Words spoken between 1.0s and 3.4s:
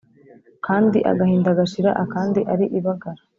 agahinda gashira akandi ari ibagara